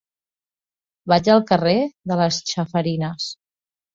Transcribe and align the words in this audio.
Vaig 1.11 1.29
al 1.33 1.43
carrer 1.51 1.75
de 2.11 2.17
les 2.21 2.39
Chafarinas. 2.53 3.31